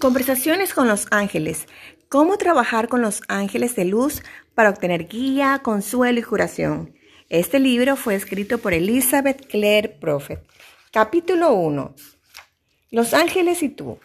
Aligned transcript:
Conversaciones 0.00 0.72
con 0.72 0.88
los 0.88 1.06
ángeles. 1.10 1.66
Cómo 2.08 2.38
trabajar 2.38 2.88
con 2.88 3.02
los 3.02 3.20
ángeles 3.28 3.76
de 3.76 3.84
luz 3.84 4.22
para 4.54 4.70
obtener 4.70 5.08
guía, 5.08 5.60
consuelo 5.62 6.18
y 6.18 6.22
curación. 6.22 6.94
Este 7.28 7.58
libro 7.58 7.96
fue 7.96 8.14
escrito 8.14 8.56
por 8.56 8.72
Elizabeth 8.72 9.46
Clare 9.46 9.90
Prophet. 9.90 10.40
Capítulo 10.90 11.52
1. 11.52 11.94
Los 12.92 13.12
ángeles 13.12 13.62
y 13.62 13.68
tú. 13.68 13.98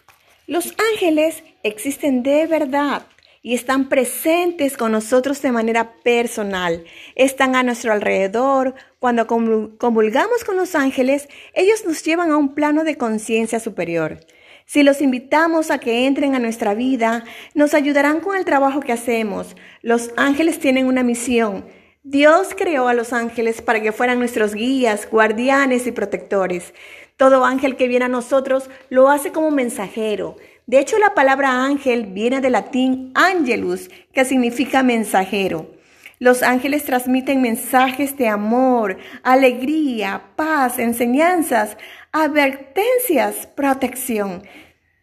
Los 0.46 0.74
ángeles 0.92 1.42
existen 1.62 2.22
de 2.22 2.46
verdad 2.46 3.06
y 3.40 3.54
están 3.54 3.88
presentes 3.88 4.76
con 4.76 4.92
nosotros 4.92 5.40
de 5.40 5.50
manera 5.50 5.94
personal. 6.02 6.84
Están 7.14 7.56
a 7.56 7.62
nuestro 7.62 7.94
alrededor. 7.94 8.74
Cuando 8.98 9.26
convulgamos 9.26 10.44
con 10.44 10.58
los 10.58 10.74
ángeles, 10.74 11.26
ellos 11.54 11.86
nos 11.86 12.04
llevan 12.04 12.32
a 12.32 12.36
un 12.36 12.54
plano 12.54 12.84
de 12.84 12.98
conciencia 12.98 13.60
superior. 13.60 14.20
Si 14.66 14.82
los 14.82 15.00
invitamos 15.00 15.70
a 15.70 15.78
que 15.78 16.06
entren 16.08 16.34
a 16.34 16.40
nuestra 16.40 16.74
vida, 16.74 17.22
nos 17.54 17.72
ayudarán 17.72 18.18
con 18.18 18.36
el 18.36 18.44
trabajo 18.44 18.80
que 18.80 18.92
hacemos. 18.92 19.54
Los 19.80 20.10
ángeles 20.16 20.58
tienen 20.58 20.88
una 20.88 21.04
misión. 21.04 21.64
Dios 22.02 22.48
creó 22.56 22.88
a 22.88 22.94
los 22.94 23.12
ángeles 23.12 23.62
para 23.62 23.80
que 23.80 23.92
fueran 23.92 24.18
nuestros 24.18 24.54
guías, 24.54 25.08
guardianes 25.08 25.86
y 25.86 25.92
protectores. 25.92 26.74
Todo 27.16 27.44
ángel 27.44 27.76
que 27.76 27.86
viene 27.86 28.06
a 28.06 28.08
nosotros 28.08 28.68
lo 28.90 29.08
hace 29.08 29.30
como 29.30 29.52
mensajero. 29.52 30.36
De 30.66 30.80
hecho, 30.80 30.98
la 30.98 31.14
palabra 31.14 31.64
ángel 31.64 32.06
viene 32.06 32.40
del 32.40 32.52
latín 32.52 33.12
angelus, 33.14 33.88
que 34.12 34.24
significa 34.24 34.82
mensajero. 34.82 35.76
Los 36.18 36.42
ángeles 36.42 36.84
transmiten 36.84 37.42
mensajes 37.42 38.16
de 38.16 38.28
amor, 38.28 38.96
alegría, 39.22 40.22
paz, 40.34 40.78
enseñanzas, 40.78 41.76
advertencias, 42.10 43.46
protección. 43.46 44.42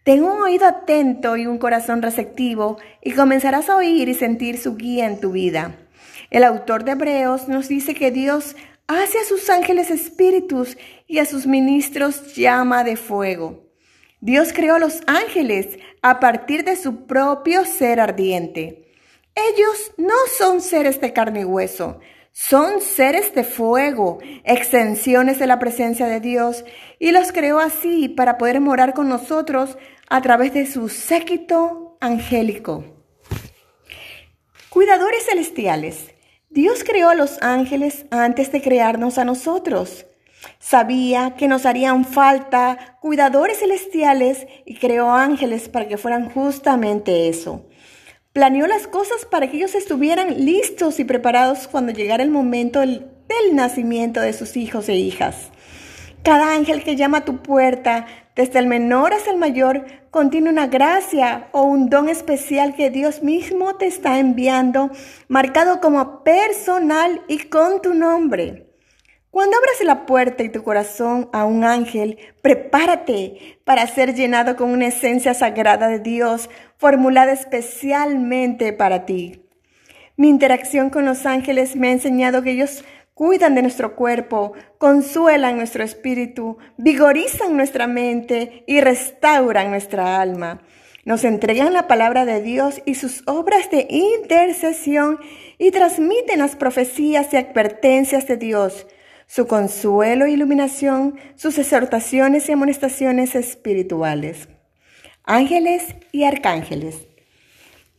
Ten 0.04 0.24
un 0.24 0.42
oído 0.42 0.66
atento 0.66 1.38
y 1.38 1.48
un 1.48 1.58
corazón 1.58 2.02
receptivo 2.02 2.78
y 3.02 3.14
comenzarás 3.14 3.70
a 3.70 3.78
oír 3.78 4.10
y 4.10 4.14
sentir 4.14 4.58
su 4.58 4.76
guía 4.76 5.08
en 5.08 5.22
tu 5.22 5.32
vida. 5.32 5.78
El 6.30 6.44
autor 6.44 6.84
de 6.84 6.92
Hebreos 6.92 7.48
nos 7.48 7.70
dice 7.70 7.96
que 7.96 8.12
Dios 8.12 8.58
hace 8.88 9.20
a 9.20 9.24
sus 9.24 9.50
ángeles 9.50 9.92
espíritus 9.92 10.78
y 11.08 11.20
a 11.20 11.26
sus 11.26 11.48
ministros 11.48 12.36
llama 12.36 12.84
de 12.84 12.98
fuego. 12.98 13.64
Dios 14.20 14.52
creó 14.54 14.76
a 14.76 14.80
los 14.80 15.02
ángeles 15.08 15.80
a 16.02 16.20
partir 16.20 16.66
de 16.66 16.76
su 16.76 17.06
propio 17.06 17.64
ser 17.64 18.02
ardiente. 18.02 18.92
Ellos 19.36 19.94
no 19.98 20.16
son 20.38 20.62
seres 20.62 21.00
de 21.00 21.14
carne 21.14 21.42
y 21.42 21.46
hueso, 21.46 22.00
son 22.34 22.82
seres 22.82 23.36
de 23.36 23.44
fuego, 23.44 24.18
extensiones 24.44 25.38
de 25.38 25.46
la 25.46 25.60
presencia 25.60 26.08
de 26.08 26.20
Dios, 26.20 26.66
y 26.98 27.12
los 27.12 27.32
creó 27.32 27.60
así 27.60 28.10
para 28.10 28.40
poder 28.40 28.60
morar 28.60 28.96
con 28.96 29.08
nosotros 29.08 29.78
a 30.10 30.20
través 30.22 30.52
de 30.52 30.66
su 30.66 30.90
séquito 30.90 31.96
angélico. 32.02 32.86
Cuidadores 34.70 35.28
celestiales. 35.28 36.10
Dios 36.50 36.84
creó 36.84 37.10
a 37.10 37.16
los 37.16 37.40
ángeles 37.44 38.08
antes 38.10 38.52
de 38.52 38.64
crearnos 38.64 39.20
a 39.20 39.26
nosotros. 39.26 40.08
Sabía 40.58 41.36
que 41.38 41.48
nos 41.48 41.68
harían 41.68 42.04
falta 42.04 42.98
cuidadores 43.00 43.60
celestiales 43.60 44.48
y 44.66 44.78
creó 44.78 45.12
ángeles 45.12 45.70
para 45.70 45.88
que 45.88 45.98
fueran 45.98 46.32
justamente 46.32 47.30
eso. 47.30 47.68
Planeó 48.34 48.66
las 48.66 48.88
cosas 48.88 49.26
para 49.26 49.48
que 49.48 49.58
ellos 49.58 49.76
estuvieran 49.76 50.44
listos 50.44 51.00
y 51.00 51.04
preparados 51.04 51.68
cuando 51.68 51.92
llegara 51.92 52.24
el 52.24 52.32
momento 52.32 52.80
del, 52.80 53.06
nacimiento 53.52 54.22
de 54.22 54.34
sus 54.34 54.58
hijos 54.58 54.90
e 54.90 54.96
hijas. 54.96 55.52
Cada 56.24 56.56
ángel 56.56 56.84
que 56.84 56.96
llama 56.96 57.20
a 57.20 57.26
tu 57.26 57.44
puerta, 57.44 58.08
desde 58.36 58.58
el 58.58 58.66
menor 58.66 59.14
hasta 59.14 59.30
el 59.30 59.38
mayor, 59.38 59.86
contiene 60.10 60.50
una 60.50 60.66
gracia 60.66 61.50
o 61.52 61.62
un 61.62 61.92
don 61.92 62.10
especial 62.10 62.74
que 62.76 62.90
Dios 62.90 63.22
mismo 63.22 63.76
te 63.76 63.86
está 63.86 64.18
enviando, 64.18 64.90
marcado 65.28 65.80
como 65.80 66.24
personal 66.24 67.22
y 67.28 67.38
con 67.38 67.84
tu 67.84 67.94
nombre. 67.94 68.73
Cuando 69.34 69.58
abras 69.58 69.84
la 69.84 70.06
puerta 70.06 70.44
y 70.44 70.50
tu 70.50 70.62
corazón 70.62 71.28
a 71.34 71.46
un 71.46 71.64
ángel, 71.64 72.20
prepárate 72.44 73.58
para 73.64 73.88
ser 73.88 74.14
llenado 74.14 74.56
con 74.56 74.70
una 74.70 74.86
esencia 74.86 75.34
sagrada 75.34 75.88
de 75.88 75.98
Dios, 75.98 76.52
formulada 76.78 77.32
especialmente 77.32 78.74
para 78.74 79.08
ti. 79.08 79.42
Mi 80.18 80.30
interacción 80.30 80.92
con 80.92 81.06
los 81.06 81.26
ángeles 81.26 81.76
me 81.76 81.88
ha 81.88 81.94
enseñado 81.94 82.44
que 82.44 82.52
ellos 82.52 82.86
cuidan 83.16 83.56
de 83.56 83.64
nuestro 83.64 83.96
cuerpo, 83.96 84.54
consuelan 84.78 85.58
nuestro 85.58 85.84
espíritu, 85.84 86.60
vigorizan 86.78 87.58
nuestra 87.58 87.88
mente 87.88 88.64
y 88.68 88.82
restauran 88.82 89.72
nuestra 89.72 90.22
alma. 90.22 90.62
Nos 91.06 91.24
entregan 91.24 91.74
la 91.74 91.88
palabra 91.88 92.26
de 92.26 92.40
Dios 92.40 92.84
y 92.86 92.94
sus 92.94 93.24
obras 93.26 93.72
de 93.72 93.88
intercesión 93.90 95.18
y 95.58 95.72
transmiten 95.72 96.38
las 96.38 96.56
profecías 96.56 97.34
y 97.34 97.38
advertencias 97.38 98.28
de 98.28 98.38
Dios 98.38 98.86
su 99.28 99.48
consuelo 99.48 100.26
e 100.26 100.32
iluminación, 100.32 101.20
sus 101.36 101.58
exhortaciones 101.58 102.50
y 102.50 102.52
amonestaciones 102.52 103.36
espirituales. 103.36 104.48
Ángeles 105.24 105.96
y 106.12 106.24
arcángeles. 106.24 107.08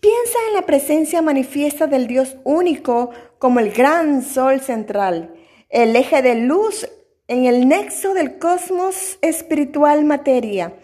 Piensa 0.01 0.39
en 0.49 0.55
la 0.55 0.67
presencia 0.67 1.23
manifiesta 1.23 1.87
del 1.87 2.07
Dios 2.07 2.37
único 2.45 3.11
como 3.39 3.61
el 3.61 3.71
gran 3.71 4.23
sol 4.23 4.61
central, 4.61 5.34
el 5.71 5.97
eje 5.97 6.21
de 6.21 6.34
luz 6.34 6.87
en 7.27 7.47
el 7.47 7.69
nexo 7.69 8.13
del 8.13 8.39
cosmos 8.39 9.19
espiritual 9.23 10.05
materia. 10.05 10.75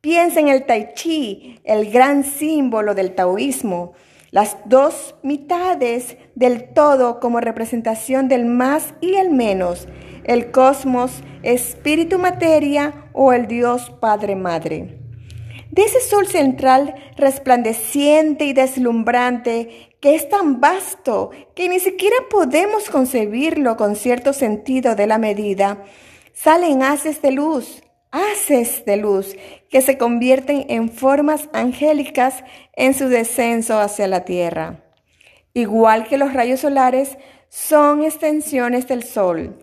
Piensa 0.00 0.40
en 0.40 0.48
el 0.48 0.64
Tai 0.64 0.94
Chi, 0.94 1.60
el 1.64 1.90
gran 1.90 2.24
símbolo 2.24 2.94
del 2.94 3.14
taoísmo, 3.14 3.92
las 4.34 4.56
dos 4.64 5.14
mitades 5.22 6.16
del 6.34 6.74
todo 6.74 7.20
como 7.20 7.38
representación 7.38 8.26
del 8.26 8.46
más 8.46 8.92
y 9.00 9.14
el 9.14 9.30
menos, 9.30 9.86
el 10.24 10.50
cosmos, 10.50 11.22
espíritu 11.44 12.18
materia 12.18 13.10
o 13.12 13.32
el 13.32 13.46
Dios 13.46 13.92
Padre 14.00 14.34
Madre. 14.34 14.98
De 15.70 15.82
ese 15.82 16.00
sol 16.00 16.26
central 16.26 16.96
resplandeciente 17.16 18.46
y 18.46 18.54
deslumbrante 18.54 19.94
que 20.00 20.16
es 20.16 20.28
tan 20.28 20.60
vasto 20.60 21.30
que 21.54 21.68
ni 21.68 21.78
siquiera 21.78 22.16
podemos 22.28 22.90
concebirlo 22.90 23.76
con 23.76 23.94
cierto 23.94 24.32
sentido 24.32 24.96
de 24.96 25.06
la 25.06 25.18
medida, 25.18 25.84
salen 26.32 26.82
haces 26.82 27.22
de 27.22 27.30
luz 27.30 27.83
haces 28.14 28.84
de 28.84 28.96
luz 28.96 29.36
que 29.68 29.82
se 29.82 29.98
convierten 29.98 30.66
en 30.68 30.88
formas 30.88 31.48
angélicas 31.52 32.44
en 32.74 32.94
su 32.94 33.08
descenso 33.08 33.80
hacia 33.80 34.06
la 34.06 34.24
tierra. 34.24 34.84
Igual 35.52 36.06
que 36.06 36.16
los 36.16 36.32
rayos 36.32 36.60
solares, 36.60 37.18
son 37.48 38.04
extensiones 38.04 38.86
del 38.86 39.02
sol. 39.02 39.58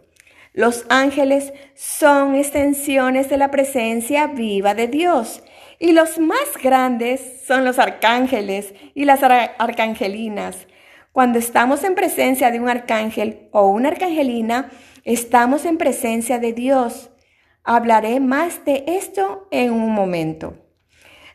Los 0.53 0.85
ángeles 0.89 1.53
son 1.75 2.35
extensiones 2.35 3.29
de 3.29 3.37
la 3.37 3.51
presencia 3.51 4.27
viva 4.27 4.73
de 4.73 4.87
Dios. 4.87 5.43
Y 5.79 5.93
los 5.93 6.19
más 6.19 6.57
grandes 6.61 7.21
son 7.47 7.63
los 7.63 7.79
arcángeles 7.79 8.73
y 8.93 9.05
las 9.05 9.23
arcangelinas. 9.23 10.67
Cuando 11.13 11.39
estamos 11.39 11.85
en 11.85 11.95
presencia 11.95 12.51
de 12.51 12.59
un 12.59 12.67
arcángel 12.67 13.47
o 13.51 13.67
una 13.69 13.89
arcangelina, 13.89 14.69
estamos 15.05 15.63
en 15.65 15.77
presencia 15.77 16.37
de 16.37 16.51
Dios. 16.51 17.10
Hablaré 17.63 18.19
más 18.19 18.65
de 18.65 18.83
esto 18.87 19.47
en 19.51 19.71
un 19.71 19.91
momento. 19.91 20.55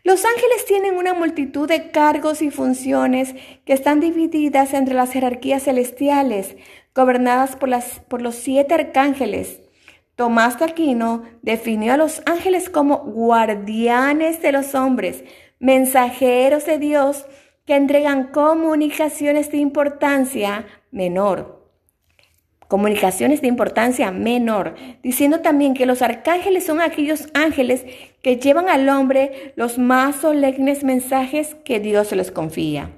Los 0.03 0.25
ángeles 0.25 0.65
tienen 0.67 0.97
una 0.97 1.15
multitud 1.15 1.69
de 1.69 1.91
cargos 1.91 2.43
y 2.43 2.51
funciones 2.51 3.35
que 3.65 3.73
están 3.73 4.01
divididas 4.01 4.75
entre 4.75 4.95
las 4.95 5.13
jerarquías 5.13 5.65
celestiales, 5.65 6.57
gobernadas 6.95 7.57
por, 7.57 7.69
las, 7.69 8.01
por 8.09 8.23
los 8.23 8.35
siete 8.35 8.75
arcángeles. 8.75 9.61
Tomás 10.17 10.59
de 10.59 10.65
Aquino 10.65 11.23
definió 11.43 11.93
a 11.93 11.97
los 11.97 12.23
ángeles 12.27 12.71
como 12.71 12.99
guardianes 12.99 14.43
de 14.43 14.53
los 14.53 14.75
hombres, 14.75 15.25
mensajeros 15.61 16.67
de 16.67 16.79
Dios 16.79 17.27
que 17.67 17.77
entregan 17.77 18.29
comunicaciones 18.29 19.51
de 19.51 19.59
importancia 19.59 20.67
menor 20.91 21.56
comunicaciones 22.69 23.41
de 23.41 23.49
importancia 23.49 24.11
menor, 24.11 24.75
diciendo 25.03 25.41
también 25.41 25.75
que 25.75 25.87
los 25.87 26.03
arcángeles 26.03 26.67
son 26.67 26.81
aquellos 26.81 27.29
ángeles 27.35 27.85
que 28.23 28.37
llevan 28.37 28.69
al 28.69 28.89
hombre 28.89 29.53
los 29.57 29.79
más 29.79 30.17
solemnes 30.17 30.83
mensajes 30.83 31.55
que 31.65 31.81
Dios 31.81 32.13
les 32.13 32.31
confía. 32.31 32.91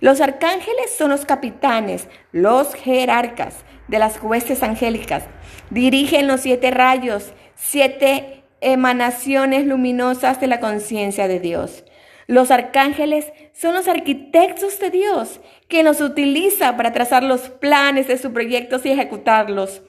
Los 0.00 0.20
arcángeles 0.20 0.94
son 0.96 1.10
los 1.10 1.24
capitanes, 1.24 2.08
los 2.30 2.74
jerarcas 2.74 3.64
de 3.88 3.98
las 3.98 4.22
huestes 4.22 4.62
angélicas. 4.62 5.24
Dirigen 5.70 6.28
los 6.28 6.42
siete 6.42 6.70
rayos, 6.70 7.32
siete 7.54 8.42
emanaciones 8.60 9.66
luminosas 9.66 10.40
de 10.40 10.46
la 10.46 10.60
conciencia 10.60 11.26
de 11.26 11.40
Dios. 11.40 11.84
Los 12.28 12.50
arcángeles 12.50 13.32
son 13.54 13.72
los 13.72 13.88
arquitectos 13.88 14.78
de 14.78 14.90
Dios, 14.90 15.40
que 15.66 15.82
nos 15.82 16.02
utiliza 16.02 16.76
para 16.76 16.92
trazar 16.92 17.22
los 17.22 17.48
planes 17.48 18.06
de 18.06 18.18
sus 18.18 18.32
proyectos 18.32 18.84
y 18.84 18.90
ejecutarlos. 18.90 19.80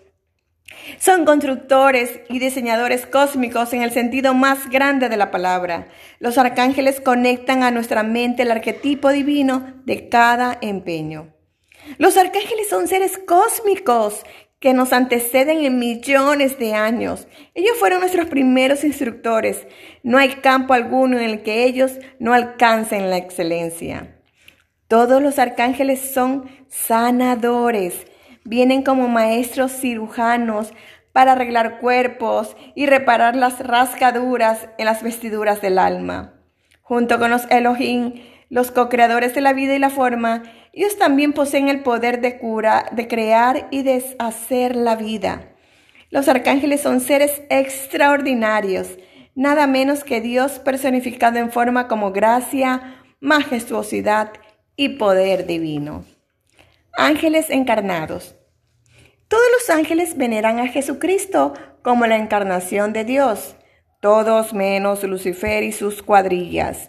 Son 0.99 1.25
constructores 1.25 2.21
y 2.29 2.39
diseñadores 2.39 3.05
cósmicos 3.05 3.73
en 3.73 3.81
el 3.81 3.91
sentido 3.91 4.33
más 4.33 4.69
grande 4.69 5.09
de 5.09 5.17
la 5.17 5.31
palabra. 5.31 5.89
Los 6.19 6.37
arcángeles 6.37 7.01
conectan 7.01 7.61
a 7.61 7.71
nuestra 7.71 8.03
mente 8.03 8.43
el 8.43 8.51
arquetipo 8.51 9.09
divino 9.09 9.73
de 9.83 10.07
cada 10.07 10.57
empeño. 10.61 11.33
Los 11.97 12.17
arcángeles 12.17 12.69
son 12.69 12.87
seres 12.87 13.17
cósmicos 13.17 14.23
que 14.59 14.73
nos 14.73 14.91
anteceden 14.91 15.63
en 15.63 15.79
millones 15.79 16.59
de 16.59 16.73
años. 16.73 17.27
Ellos 17.53 17.77
fueron 17.77 18.01
nuestros 18.01 18.27
primeros 18.27 18.83
instructores. 18.83 19.65
No 20.03 20.17
hay 20.17 20.29
campo 20.35 20.73
alguno 20.73 21.17
en 21.17 21.23
el 21.23 21.43
que 21.43 21.63
ellos 21.63 21.93
no 22.19 22.33
alcancen 22.33 23.09
la 23.09 23.17
excelencia. 23.17 24.17
Todos 24.87 25.21
los 25.21 25.39
arcángeles 25.39 26.11
son 26.13 26.49
sanadores. 26.67 28.05
Vienen 28.43 28.83
como 28.83 29.07
maestros 29.07 29.71
cirujanos 29.71 30.73
para 31.13 31.33
arreglar 31.33 31.79
cuerpos 31.79 32.55
y 32.75 32.85
reparar 32.85 33.35
las 33.35 33.59
rascaduras 33.59 34.67
en 34.77 34.85
las 34.85 35.03
vestiduras 35.03 35.61
del 35.61 35.79
alma. 35.79 36.33
Junto 36.81 37.19
con 37.19 37.31
los 37.31 37.45
Elohim, 37.49 38.21
los 38.49 38.71
co-creadores 38.71 39.35
de 39.35 39.41
la 39.41 39.53
vida 39.53 39.75
y 39.75 39.79
la 39.79 39.89
forma, 39.89 40.43
ellos 40.73 40.97
también 40.97 41.33
poseen 41.33 41.69
el 41.69 41.81
poder 41.81 42.21
de 42.21 42.37
cura, 42.37 42.85
de 42.91 43.07
crear 43.07 43.67
y 43.71 43.83
deshacer 43.83 44.75
la 44.75 44.95
vida. 44.95 45.53
Los 46.09 46.27
arcángeles 46.27 46.81
son 46.81 47.01
seres 47.01 47.41
extraordinarios, 47.49 48.97
nada 49.35 49.67
menos 49.67 50.03
que 50.03 50.21
Dios 50.21 50.59
personificado 50.59 51.37
en 51.37 51.51
forma 51.51 51.87
como 51.87 52.11
gracia, 52.11 53.03
majestuosidad 53.19 54.31
y 54.75 54.89
poder 54.97 55.45
divino. 55.45 56.05
Ángeles 56.93 57.49
encarnados. 57.49 58.35
Todos 59.27 59.45
los 59.53 59.69
ángeles 59.69 60.17
veneran 60.17 60.59
a 60.59 60.67
Jesucristo 60.67 61.53
como 61.83 62.07
la 62.07 62.17
encarnación 62.17 62.93
de 62.93 63.05
Dios, 63.05 63.55
todos 63.99 64.53
menos 64.53 65.03
Lucifer 65.03 65.63
y 65.63 65.71
sus 65.71 66.01
cuadrillas. 66.01 66.88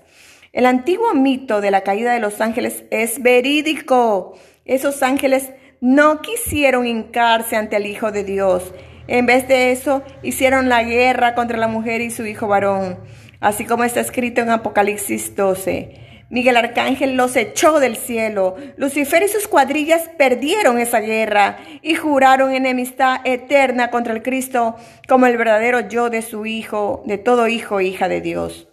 El 0.52 0.66
antiguo 0.66 1.14
mito 1.14 1.60
de 1.60 1.70
la 1.70 1.82
caída 1.82 2.12
de 2.12 2.18
los 2.18 2.40
ángeles 2.40 2.82
es 2.90 3.22
verídico. 3.22 4.34
Esos 4.64 5.04
ángeles 5.04 5.52
no 5.80 6.20
quisieron 6.22 6.88
hincarse 6.88 7.54
ante 7.54 7.76
el 7.76 7.86
Hijo 7.86 8.10
de 8.10 8.24
Dios. 8.24 8.74
En 9.06 9.26
vez 9.26 9.46
de 9.46 9.70
eso, 9.70 10.02
hicieron 10.24 10.68
la 10.68 10.82
guerra 10.82 11.36
contra 11.36 11.56
la 11.56 11.68
mujer 11.68 12.00
y 12.00 12.10
su 12.10 12.26
hijo 12.26 12.48
varón, 12.48 12.98
así 13.38 13.64
como 13.64 13.84
está 13.84 14.00
escrito 14.00 14.40
en 14.40 14.50
Apocalipsis 14.50 15.36
12. 15.36 16.26
Miguel 16.30 16.56
Arcángel 16.56 17.16
los 17.16 17.36
echó 17.36 17.78
del 17.78 17.96
cielo. 17.96 18.56
Lucifer 18.76 19.22
y 19.22 19.28
sus 19.28 19.46
cuadrillas 19.46 20.10
perdieron 20.18 20.80
esa 20.80 20.98
guerra 20.98 21.58
y 21.80 21.94
juraron 21.94 22.52
enemistad 22.52 23.20
eterna 23.24 23.90
contra 23.90 24.14
el 24.14 24.22
Cristo 24.22 24.74
como 25.08 25.26
el 25.26 25.36
verdadero 25.36 25.88
yo 25.88 26.10
de 26.10 26.22
su 26.22 26.44
Hijo, 26.44 27.04
de 27.06 27.18
todo 27.18 27.46
hijo 27.46 27.78
e 27.78 27.84
hija 27.84 28.08
de 28.08 28.20
Dios. 28.20 28.69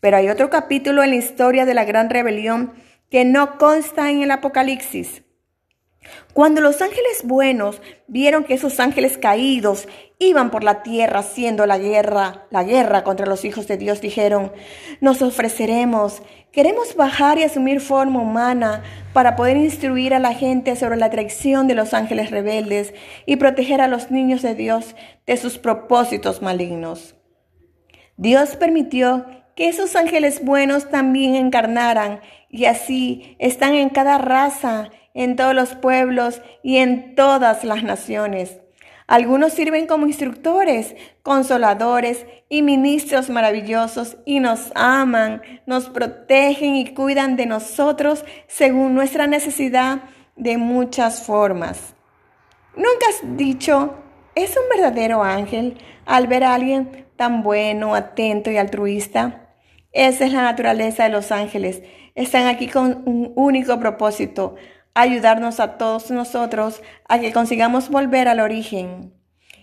Pero 0.00 0.16
hay 0.16 0.28
otro 0.28 0.50
capítulo 0.50 1.02
en 1.02 1.10
la 1.10 1.16
historia 1.16 1.66
de 1.66 1.74
la 1.74 1.84
gran 1.84 2.10
rebelión 2.10 2.72
que 3.10 3.24
no 3.24 3.58
consta 3.58 4.10
en 4.10 4.22
el 4.22 4.30
Apocalipsis. 4.30 5.22
Cuando 6.32 6.60
los 6.60 6.80
ángeles 6.80 7.22
buenos 7.24 7.82
vieron 8.06 8.44
que 8.44 8.54
esos 8.54 8.80
ángeles 8.80 9.18
caídos 9.18 9.86
iban 10.18 10.50
por 10.50 10.64
la 10.64 10.82
tierra 10.82 11.20
haciendo 11.20 11.66
la 11.66 11.78
guerra, 11.78 12.46
la 12.50 12.64
guerra 12.64 13.04
contra 13.04 13.26
los 13.26 13.44
hijos 13.44 13.68
de 13.68 13.76
Dios, 13.76 14.00
dijeron, 14.00 14.52
nos 15.00 15.22
ofreceremos, 15.22 16.22
queremos 16.52 16.94
bajar 16.94 17.38
y 17.38 17.42
asumir 17.42 17.80
forma 17.80 18.22
humana 18.22 18.82
para 19.12 19.36
poder 19.36 19.56
instruir 19.56 20.14
a 20.14 20.18
la 20.18 20.32
gente 20.32 20.76
sobre 20.76 20.96
la 20.96 21.10
traición 21.10 21.68
de 21.68 21.74
los 21.74 21.94
ángeles 21.94 22.30
rebeldes 22.30 22.94
y 23.26 23.36
proteger 23.36 23.80
a 23.80 23.88
los 23.88 24.10
niños 24.10 24.42
de 24.42 24.54
Dios 24.54 24.94
de 25.26 25.36
sus 25.36 25.58
propósitos 25.58 26.42
malignos. 26.42 27.16
Dios 28.16 28.56
permitió 28.56 29.26
que 29.60 29.68
esos 29.68 29.94
ángeles 29.94 30.42
buenos 30.42 30.88
también 30.88 31.34
encarnaran 31.34 32.20
y 32.48 32.64
así 32.64 33.36
están 33.38 33.74
en 33.74 33.90
cada 33.90 34.16
raza, 34.16 34.88
en 35.12 35.36
todos 35.36 35.54
los 35.54 35.74
pueblos 35.74 36.40
y 36.62 36.78
en 36.78 37.14
todas 37.14 37.62
las 37.62 37.82
naciones. 37.82 38.56
Algunos 39.06 39.52
sirven 39.52 39.86
como 39.86 40.06
instructores, 40.06 40.96
consoladores 41.22 42.24
y 42.48 42.62
ministros 42.62 43.28
maravillosos 43.28 44.16
y 44.24 44.40
nos 44.40 44.72
aman, 44.74 45.42
nos 45.66 45.90
protegen 45.90 46.76
y 46.76 46.94
cuidan 46.94 47.36
de 47.36 47.44
nosotros 47.44 48.24
según 48.46 48.94
nuestra 48.94 49.26
necesidad 49.26 50.04
de 50.36 50.56
muchas 50.56 51.22
formas. 51.22 51.94
¿Nunca 52.76 53.08
has 53.10 53.36
dicho, 53.36 53.94
es 54.34 54.56
un 54.56 54.70
verdadero 54.74 55.22
ángel 55.22 55.76
al 56.06 56.28
ver 56.28 56.44
a 56.44 56.54
alguien 56.54 57.08
tan 57.16 57.42
bueno, 57.42 57.94
atento 57.94 58.50
y 58.50 58.56
altruista? 58.56 59.48
Esa 59.92 60.24
es 60.24 60.32
la 60.32 60.42
naturaleza 60.42 61.04
de 61.04 61.10
los 61.10 61.32
ángeles. 61.32 61.82
Están 62.14 62.46
aquí 62.46 62.68
con 62.68 63.02
un 63.06 63.32
único 63.34 63.80
propósito, 63.80 64.54
ayudarnos 64.94 65.58
a 65.58 65.78
todos 65.78 66.10
nosotros 66.10 66.82
a 67.08 67.18
que 67.18 67.32
consigamos 67.32 67.88
volver 67.90 68.28
al 68.28 68.40
origen. 68.40 69.12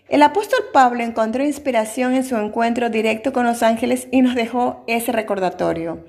El 0.09 0.21
apóstol 0.24 0.59
Pablo 0.71 1.03
encontró 1.03 1.44
inspiración 1.44 2.13
en 2.13 2.24
su 2.24 2.38
encuentro 2.38 2.89
directo 2.89 3.33
con 3.33 3.45
los 3.45 3.63
ángeles 3.63 4.07
y 4.12 4.21
nos 4.21 4.35
dejó 4.35 4.83
ese 4.88 5.12
recordatorio. 5.12 6.06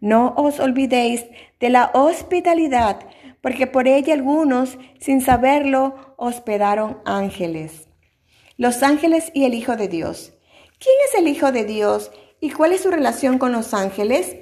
No 0.00 0.34
os 0.36 0.60
olvidéis 0.60 1.26
de 1.60 1.70
la 1.70 1.90
hospitalidad, 1.94 3.00
porque 3.40 3.66
por 3.66 3.88
ella 3.88 4.14
algunos, 4.14 4.78
sin 4.98 5.20
saberlo, 5.20 6.14
hospedaron 6.16 6.98
ángeles. 7.04 7.88
Los 8.56 8.82
ángeles 8.82 9.30
y 9.34 9.44
el 9.44 9.54
Hijo 9.54 9.76
de 9.76 9.88
Dios. 9.88 10.32
¿Quién 10.78 10.94
es 11.08 11.18
el 11.18 11.28
Hijo 11.28 11.52
de 11.52 11.64
Dios 11.64 12.10
¿Y 12.40 12.50
cuál 12.50 12.72
es 12.72 12.82
su 12.82 12.90
relación 12.90 13.38
con 13.38 13.52
los 13.52 13.72
ángeles? 13.72 14.36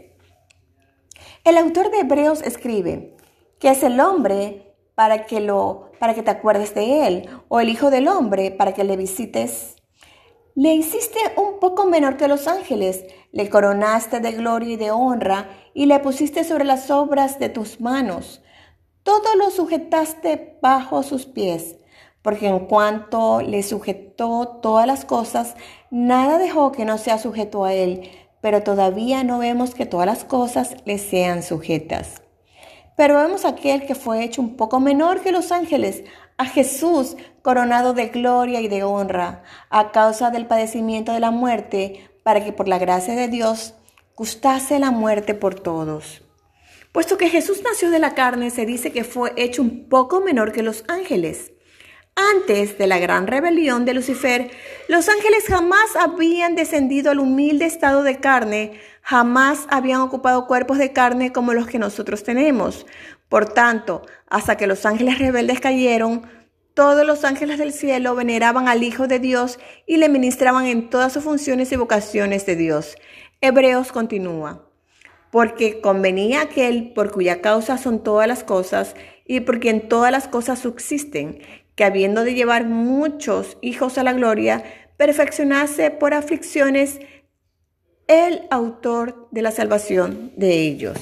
El 1.45 1.57
autor 1.59 1.91
de 1.91 2.01
Hebreos 2.01 2.43
escribe 2.43 3.17
que 3.61 3.71
es 3.71 3.85
el 3.85 4.01
hombre 4.01 4.75
para 4.95 5.27
que 5.27 5.41
lo 5.41 5.93
para 6.01 6.15
que 6.15 6.23
te 6.23 6.31
acuerdes 6.31 6.75
de 6.75 7.07
él 7.07 7.29
o 7.49 7.61
el 7.61 7.69
hijo 7.69 7.91
del 7.91 8.09
hombre 8.09 8.51
para 8.51 8.75
que 8.75 8.83
le 8.83 8.97
visites. 8.97 9.77
Le 10.57 10.75
hiciste 10.75 11.19
un 11.37 11.61
poco 11.61 11.87
menor 11.87 12.17
que 12.17 12.29
los 12.29 12.49
ángeles, 12.49 13.05
le 13.33 13.49
coronaste 13.49 14.21
de 14.21 14.33
gloria 14.33 14.75
y 14.75 14.77
de 14.77 14.91
honra 14.91 15.49
y 15.73 15.87
le 15.87 15.99
pusiste 16.01 16.45
sobre 16.45 16.65
las 16.65 16.91
obras 16.91 17.39
de 17.39 17.49
tus 17.49 17.81
manos. 17.81 18.43
Todo 19.03 19.37
lo 19.37 19.51
sujetaste 19.51 20.59
bajo 20.61 21.03
sus 21.03 21.27
pies 21.27 21.77
porque 22.25 22.49
en 22.49 22.61
cuanto 22.61 23.43
le 23.43 23.63
sujetó 23.63 24.49
todas 24.63 24.87
las 24.87 25.05
cosas, 25.05 25.57
nada 25.91 26.39
dejó 26.39 26.73
que 26.73 26.87
no 26.87 26.97
sea 26.97 27.19
sujeto 27.19 27.67
a 27.67 27.75
él, 27.75 28.11
pero 28.41 28.63
todavía 28.63 29.23
no 29.25 29.39
vemos 29.39 29.75
que 29.75 29.85
todas 29.85 30.07
las 30.07 30.25
cosas 30.25 30.75
le 30.87 30.97
sean 30.97 31.43
sujetas. 31.43 32.23
Pero 32.97 33.19
vemos 33.19 33.45
aquel 33.45 33.85
que 33.85 33.95
fue 33.95 34.25
hecho 34.25 34.41
un 34.41 34.57
poco 34.57 34.81
menor 34.81 35.21
que 35.21 35.33
los 35.33 35.53
ángeles, 35.53 36.03
a 36.39 36.47
Jesús 36.47 37.15
coronado 37.43 37.93
de 37.93 38.09
gloria 38.09 38.63
y 38.63 38.69
de 38.69 38.85
honra, 38.85 39.43
a 39.69 39.93
causa 39.93 40.31
del 40.31 40.47
padecimiento 40.47 41.13
de 41.13 41.21
la 41.21 41.31
muerte, 41.31 42.09
para 42.23 42.43
que 42.43 42.55
por 42.55 42.69
la 42.69 42.79
gracia 42.79 43.15
de 43.15 43.29
Dios 43.29 43.75
gustase 44.17 44.79
la 44.79 44.91
muerte 44.91 45.35
por 45.35 45.61
todos. 45.61 46.23
Puesto 46.91 47.19
que 47.19 47.29
Jesús 47.29 47.61
nació 47.63 47.91
de 47.91 47.99
la 47.99 48.15
carne, 48.15 48.49
se 48.49 48.65
dice 48.65 48.93
que 48.93 49.05
fue 49.05 49.35
hecho 49.37 49.61
un 49.61 49.91
poco 49.91 50.23
menor 50.23 50.53
que 50.53 50.63
los 50.63 50.85
ángeles. 50.89 51.54
Antes 52.17 52.79
de 52.79 52.87
la 52.87 52.99
gran 52.99 53.27
rebelión 53.27 53.85
de 53.85 53.95
Lucifer, 53.95 54.51
los 54.89 55.09
ángeles 55.09 55.45
jamás 55.49 55.97
habían 55.97 56.55
descendido 56.55 57.11
al 57.11 57.19
humilde 57.19 57.65
estado 57.65 58.05
de 58.05 58.21
carne, 58.21 58.79
jamás 59.03 59.67
habían 59.69 60.01
ocupado 60.01 60.47
cuerpos 60.47 60.79
de 60.79 60.93
carne 60.93 61.33
como 61.33 61.55
los 61.55 61.67
que 61.67 61.81
nosotros 61.81 62.23
tenemos. 62.23 62.87
Por 63.29 63.47
tanto, 63.53 64.03
hasta 64.29 64.57
que 64.57 64.69
los 64.69 64.87
ángeles 64.87 65.19
rebeldes 65.19 65.59
cayeron, 65.59 66.23
todos 66.75 67.05
los 67.05 67.25
ángeles 67.25 67.59
del 67.59 67.73
cielo 67.73 68.15
veneraban 68.15 68.69
al 68.69 68.85
Hijo 68.85 69.09
de 69.09 69.19
Dios 69.19 69.59
y 69.87 69.97
le 69.97 70.09
ministraban 70.09 70.67
en 70.67 70.91
todas 70.91 71.13
sus 71.13 71.25
funciones 71.25 71.73
y 71.73 71.77
vocaciones 71.77 72.47
de 72.47 72.55
Dios. 72.55 72.97
Hebreos 73.41 73.91
continúa. 73.91 74.69
Porque 75.33 75.81
convenía 75.81 76.43
aquel 76.43 76.93
por 76.93 77.11
cuya 77.11 77.41
causa 77.41 77.77
son 77.77 78.05
todas 78.05 78.29
las 78.29 78.45
cosas 78.45 78.95
y 79.27 79.41
por 79.41 79.59
quien 79.59 79.89
todas 79.89 80.13
las 80.13 80.29
cosas 80.29 80.61
subsisten, 80.61 81.41
que 81.75 81.85
habiendo 81.85 82.25
de 82.25 82.35
llevar 82.35 82.65
muchos 82.67 83.59
hijos 83.61 83.99
a 83.99 84.03
la 84.03 84.13
gloria, 84.13 84.65
perfeccionase 84.97 85.91
por 85.91 86.15
aflicciones 86.15 87.01
el 88.07 88.43
autor 88.51 89.29
de 89.31 89.43
la 89.43 89.51
salvación 89.51 90.33
de 90.37 90.61
ellos. 90.61 90.99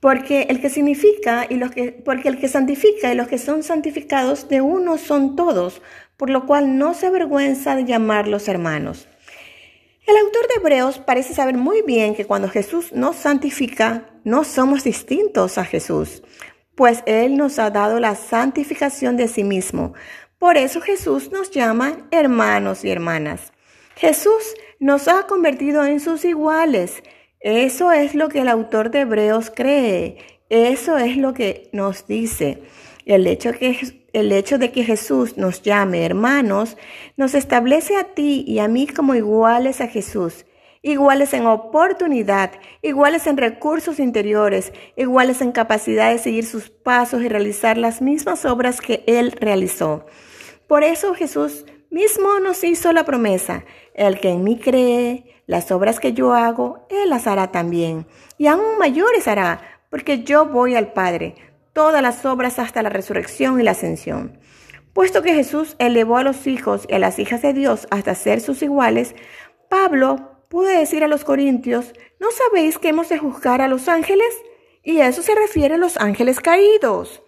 Porque 0.00 0.42
el 0.42 0.60
que 0.60 0.70
significa 0.70 1.46
y 1.48 1.56
los 1.56 1.72
que, 1.72 1.90
porque 1.90 2.28
el 2.28 2.38
que 2.38 2.46
santifica 2.46 3.12
y 3.12 3.16
los 3.16 3.26
que 3.26 3.38
son 3.38 3.64
santificados 3.64 4.48
de 4.48 4.60
uno 4.60 4.96
son 4.96 5.34
todos, 5.34 5.82
por 6.16 6.30
lo 6.30 6.46
cual 6.46 6.78
no 6.78 6.94
se 6.94 7.06
avergüenza 7.06 7.74
de 7.74 7.84
llamarlos 7.84 8.46
hermanos. 8.48 9.08
El 10.06 10.16
autor 10.16 10.48
de 10.48 10.54
Hebreos 10.54 10.98
parece 10.98 11.34
saber 11.34 11.56
muy 11.56 11.82
bien 11.82 12.14
que 12.14 12.24
cuando 12.24 12.48
Jesús 12.48 12.92
nos 12.92 13.16
santifica, 13.16 14.08
no 14.24 14.44
somos 14.44 14.84
distintos 14.84 15.58
a 15.58 15.64
Jesús, 15.64 16.22
pues 16.78 17.02
Él 17.06 17.36
nos 17.36 17.58
ha 17.58 17.70
dado 17.70 17.98
la 17.98 18.14
santificación 18.14 19.16
de 19.16 19.26
sí 19.26 19.42
mismo. 19.42 19.94
Por 20.38 20.56
eso 20.56 20.80
Jesús 20.80 21.32
nos 21.32 21.50
llama 21.50 22.06
hermanos 22.12 22.84
y 22.84 22.90
hermanas. 22.90 23.52
Jesús 23.96 24.54
nos 24.78 25.08
ha 25.08 25.26
convertido 25.26 25.84
en 25.84 25.98
sus 25.98 26.24
iguales. 26.24 27.02
Eso 27.40 27.90
es 27.90 28.14
lo 28.14 28.28
que 28.28 28.42
el 28.42 28.48
autor 28.48 28.92
de 28.92 29.00
Hebreos 29.00 29.50
cree. 29.52 30.18
Eso 30.50 30.98
es 30.98 31.16
lo 31.16 31.34
que 31.34 31.68
nos 31.72 32.06
dice. 32.06 32.62
El 33.04 33.26
hecho, 33.26 33.50
de 34.58 34.70
que 34.70 34.84
Jesús 34.84 35.36
nos 35.36 35.62
llame 35.62 36.04
hermanos 36.04 36.76
nos 37.16 37.34
establece 37.34 37.96
a 37.96 38.04
ti 38.04 38.44
y 38.46 38.60
a 38.60 38.68
mí 38.68 38.86
como 38.86 39.16
iguales 39.16 39.80
a 39.80 39.88
Jesús 39.88 40.46
iguales 40.82 41.32
en 41.34 41.46
oportunidad, 41.46 42.52
iguales 42.82 43.26
en 43.26 43.36
recursos 43.36 43.98
interiores, 43.98 44.72
iguales 44.96 45.40
en 45.42 45.52
capacidad 45.52 46.10
de 46.10 46.18
seguir 46.18 46.46
sus 46.46 46.70
pasos 46.70 47.22
y 47.22 47.28
realizar 47.28 47.78
las 47.78 48.00
mismas 48.02 48.44
obras 48.44 48.80
que 48.80 49.04
Él 49.06 49.32
realizó. 49.32 50.06
Por 50.66 50.84
eso 50.84 51.14
Jesús 51.14 51.64
mismo 51.90 52.40
nos 52.40 52.62
hizo 52.64 52.92
la 52.92 53.04
promesa, 53.04 53.64
el 53.94 54.20
que 54.20 54.30
en 54.30 54.44
mí 54.44 54.58
cree, 54.58 55.42
las 55.46 55.70
obras 55.72 56.00
que 56.00 56.12
yo 56.12 56.34
hago, 56.34 56.86
Él 56.90 57.08
las 57.08 57.26
hará 57.26 57.50
también, 57.50 58.06
y 58.36 58.46
aún 58.46 58.78
mayores 58.78 59.26
hará, 59.26 59.62
porque 59.90 60.22
yo 60.22 60.46
voy 60.46 60.74
al 60.74 60.92
Padre, 60.92 61.34
todas 61.72 62.02
las 62.02 62.24
obras 62.26 62.58
hasta 62.58 62.82
la 62.82 62.90
resurrección 62.90 63.58
y 63.58 63.62
la 63.62 63.70
ascensión. 63.70 64.38
Puesto 64.92 65.22
que 65.22 65.32
Jesús 65.32 65.76
elevó 65.78 66.18
a 66.18 66.24
los 66.24 66.46
hijos 66.46 66.84
y 66.88 66.94
a 66.94 66.98
las 66.98 67.18
hijas 67.18 67.40
de 67.40 67.52
Dios 67.52 67.86
hasta 67.90 68.14
ser 68.14 68.40
sus 68.40 68.62
iguales, 68.62 69.14
Pablo 69.70 70.27
pude 70.48 70.78
decir 70.78 71.04
a 71.04 71.08
los 71.08 71.24
corintios, 71.24 71.92
¿no 72.18 72.28
sabéis 72.30 72.78
que 72.78 72.88
hemos 72.88 73.08
de 73.08 73.18
juzgar 73.18 73.60
a 73.60 73.68
los 73.68 73.88
ángeles? 73.88 74.34
Y 74.82 75.00
eso 75.00 75.22
se 75.22 75.34
refiere 75.34 75.74
a 75.74 75.78
los 75.78 75.96
ángeles 75.98 76.40
caídos. 76.40 77.22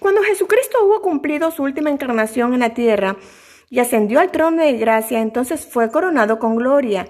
Cuando 0.00 0.22
Jesucristo 0.22 0.78
hubo 0.84 1.00
cumplido 1.00 1.50
su 1.50 1.62
última 1.62 1.90
encarnación 1.90 2.52
en 2.52 2.60
la 2.60 2.74
tierra 2.74 3.16
y 3.70 3.78
ascendió 3.78 4.20
al 4.20 4.30
trono 4.30 4.62
de 4.62 4.74
gracia, 4.74 5.20
entonces 5.20 5.66
fue 5.66 5.90
coronado 5.90 6.38
con 6.38 6.56
gloria 6.56 7.08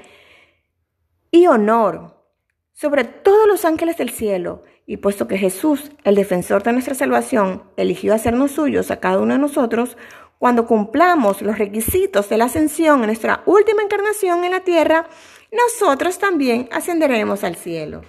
y 1.30 1.46
honor 1.46 2.14
sobre 2.72 3.04
todos 3.04 3.48
los 3.48 3.64
ángeles 3.64 3.96
del 3.96 4.10
cielo. 4.10 4.62
Y 4.86 4.98
puesto 4.98 5.26
que 5.26 5.38
Jesús, 5.38 5.90
el 6.04 6.14
defensor 6.14 6.62
de 6.62 6.72
nuestra 6.72 6.94
salvación, 6.94 7.64
eligió 7.76 8.14
hacernos 8.14 8.52
suyos 8.52 8.90
a 8.90 9.00
cada 9.00 9.18
uno 9.18 9.32
de 9.32 9.40
nosotros, 9.40 9.96
cuando 10.38 10.66
cumplamos 10.66 11.42
los 11.42 11.58
requisitos 11.58 12.28
de 12.28 12.38
la 12.38 12.46
ascensión 12.46 13.00
en 13.00 13.06
nuestra 13.06 13.42
última 13.46 13.82
encarnación 13.82 14.44
en 14.44 14.50
la 14.50 14.60
tierra, 14.60 15.06
nosotros 15.52 16.18
también 16.18 16.68
ascenderemos 16.72 17.44
al 17.44 17.56
cielo. 17.56 18.02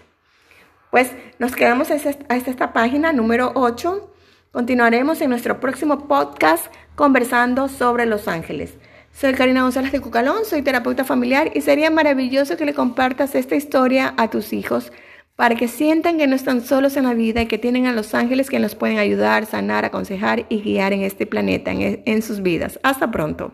Pues 0.92 1.12
nos 1.40 1.56
quedamos 1.56 1.90
a 1.92 1.96
esta 1.96 2.74
página 2.74 3.14
número 3.14 3.52
8. 3.56 4.12
Continuaremos 4.52 5.22
en 5.22 5.30
nuestro 5.30 5.60
próximo 5.60 6.08
podcast 6.08 6.74
conversando 6.96 7.68
sobre 7.68 8.06
los 8.06 8.28
ángeles. 8.28 8.76
Soy 9.12 9.34
Karina 9.34 9.62
González 9.62 9.92
de 9.94 10.02
Cucalón, 10.02 10.44
soy 10.44 10.62
terapeuta 10.62 11.06
familiar 11.06 11.52
y 11.54 11.62
sería 11.62 11.90
maravilloso 11.90 12.58
que 12.58 12.66
le 12.66 12.74
compartas 12.74 13.36
esta 13.36 13.56
historia 13.56 14.14
a 14.18 14.30
tus 14.30 14.52
hijos 14.52 14.92
para 15.36 15.56
que 15.56 15.68
sientan 15.68 16.18
que 16.18 16.28
no 16.28 16.36
están 16.36 16.62
solos 16.62 16.96
en 16.98 17.06
la 17.06 17.14
vida 17.14 17.42
y 17.42 17.48
que 17.48 17.58
tienen 17.58 17.88
a 17.88 17.94
los 17.94 18.14
ángeles 18.14 18.50
que 18.50 18.60
nos 18.60 18.76
pueden 18.76 19.00
ayudar, 19.00 19.46
sanar, 19.46 19.86
aconsejar 19.86 20.46
y 20.50 20.62
guiar 20.62 20.94
en 20.94 21.02
este 21.02 21.26
planeta, 21.26 21.72
en, 21.72 22.04
en 22.06 22.22
sus 22.22 22.42
vidas. 22.42 22.80
Hasta 22.84 23.12
pronto. 23.12 23.54